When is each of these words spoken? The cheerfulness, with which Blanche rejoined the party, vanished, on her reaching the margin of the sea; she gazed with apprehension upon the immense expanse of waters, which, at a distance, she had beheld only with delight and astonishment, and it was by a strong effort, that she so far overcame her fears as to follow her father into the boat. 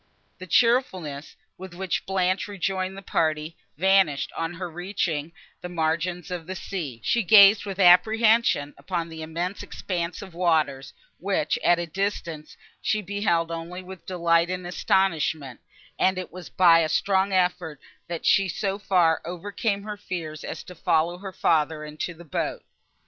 The 0.39 0.47
cheerfulness, 0.47 1.35
with 1.59 1.75
which 1.75 2.07
Blanche 2.07 2.47
rejoined 2.47 2.97
the 2.97 3.03
party, 3.03 3.55
vanished, 3.77 4.31
on 4.35 4.55
her 4.55 4.67
reaching 4.67 5.31
the 5.61 5.69
margin 5.69 6.23
of 6.31 6.47
the 6.47 6.55
sea; 6.55 7.01
she 7.03 7.21
gazed 7.21 7.65
with 7.67 7.77
apprehension 7.77 8.73
upon 8.79 9.09
the 9.09 9.21
immense 9.21 9.61
expanse 9.61 10.23
of 10.23 10.33
waters, 10.33 10.93
which, 11.19 11.59
at 11.63 11.77
a 11.77 11.85
distance, 11.85 12.57
she 12.81 12.97
had 12.97 13.05
beheld 13.05 13.51
only 13.51 13.83
with 13.83 14.07
delight 14.07 14.49
and 14.49 14.65
astonishment, 14.65 15.59
and 15.99 16.17
it 16.17 16.31
was 16.33 16.49
by 16.49 16.79
a 16.79 16.89
strong 16.89 17.31
effort, 17.31 17.79
that 18.07 18.25
she 18.25 18.47
so 18.49 18.79
far 18.79 19.21
overcame 19.23 19.83
her 19.83 19.97
fears 19.97 20.43
as 20.43 20.63
to 20.63 20.73
follow 20.73 21.19
her 21.19 21.31
father 21.31 21.85
into 21.85 22.15
the 22.15 22.25
boat. 22.25 22.63